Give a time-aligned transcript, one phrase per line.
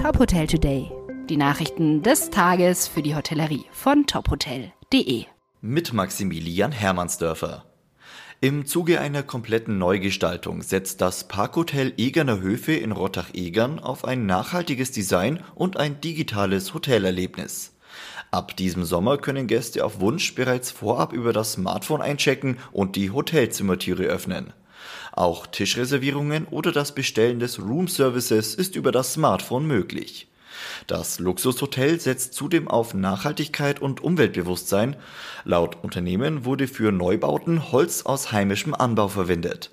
[0.00, 0.90] Top Hotel Today.
[1.28, 5.26] Die Nachrichten des Tages für die Hotellerie von tophotel.de.
[5.60, 7.66] Mit Maximilian Hermannsdörfer.
[8.40, 14.90] Im Zuge einer kompletten Neugestaltung setzt das Parkhotel Egerner Höfe in Rottach-Egern auf ein nachhaltiges
[14.90, 17.76] Design und ein digitales Hotelerlebnis.
[18.30, 23.10] Ab diesem Sommer können Gäste auf Wunsch bereits vorab über das Smartphone einchecken und die
[23.10, 24.54] Hotelzimmertüre öffnen.
[25.12, 30.28] Auch Tischreservierungen oder das Bestellen des Roomservices ist über das Smartphone möglich.
[30.86, 34.96] Das Luxushotel setzt zudem auf Nachhaltigkeit und Umweltbewusstsein.
[35.44, 39.70] Laut Unternehmen wurde für Neubauten Holz aus heimischem Anbau verwendet.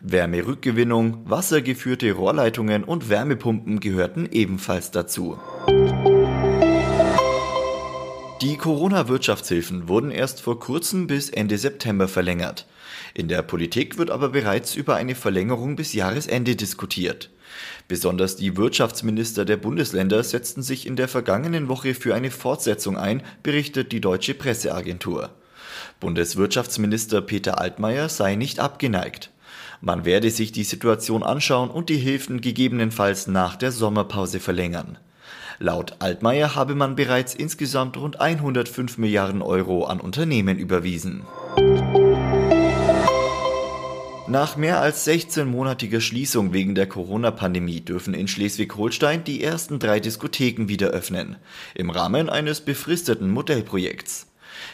[0.00, 5.38] Wärmerückgewinnung, wassergeführte Rohrleitungen und Wärmepumpen gehörten ebenfalls dazu.
[8.42, 12.66] Die Corona-Wirtschaftshilfen wurden erst vor kurzem bis Ende September verlängert.
[13.14, 17.30] In der Politik wird aber bereits über eine Verlängerung bis Jahresende diskutiert.
[17.88, 23.22] Besonders die Wirtschaftsminister der Bundesländer setzten sich in der vergangenen Woche für eine Fortsetzung ein,
[23.42, 25.30] berichtet die deutsche Presseagentur.
[26.00, 29.30] Bundeswirtschaftsminister Peter Altmaier sei nicht abgeneigt.
[29.80, 34.98] Man werde sich die Situation anschauen und die Hilfen gegebenenfalls nach der Sommerpause verlängern.
[35.58, 41.22] Laut Altmaier habe man bereits insgesamt rund 105 Milliarden Euro an Unternehmen überwiesen.
[44.28, 50.66] Nach mehr als 16-monatiger Schließung wegen der Corona-Pandemie dürfen in Schleswig-Holstein die ersten drei Diskotheken
[50.68, 51.36] wieder öffnen,
[51.74, 54.26] im Rahmen eines befristeten Modellprojekts.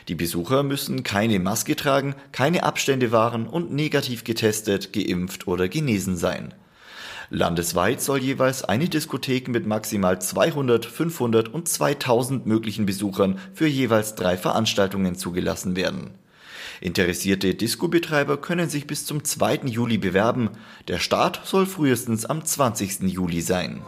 [0.08, 6.16] Die Besucher müssen keine Maske tragen, keine Abstände wahren und negativ getestet, geimpft oder genesen
[6.16, 6.54] sein.
[7.30, 14.14] Landesweit soll jeweils eine Diskothek mit maximal 200, 500 und 2000 möglichen Besuchern für jeweils
[14.14, 16.14] drei Veranstaltungen zugelassen werden.
[16.80, 19.66] Interessierte Disco-Betreiber können sich bis zum 2.
[19.66, 20.50] Juli bewerben.
[20.88, 23.02] Der Start soll frühestens am 20.
[23.02, 23.82] Juli sein.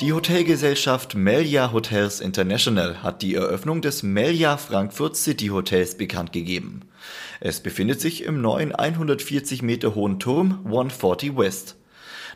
[0.00, 6.82] Die Hotelgesellschaft Melia Hotels International hat die Eröffnung des Melia Frankfurt City Hotels bekannt gegeben.
[7.40, 11.74] Es befindet sich im neuen 140 Meter hohen Turm 140 West.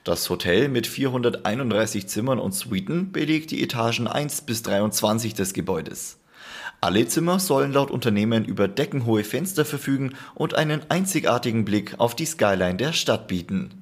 [0.03, 6.19] Das Hotel mit 431 Zimmern und Suiten belegt die Etagen 1 bis 23 des Gebäudes.
[6.81, 12.27] Alle Zimmer sollen laut Unternehmen über deckenhohe Fenster verfügen und einen einzigartigen Blick auf die
[12.27, 13.82] Skyline der Stadt bieten.